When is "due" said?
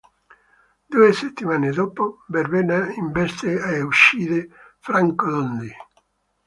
0.89-1.13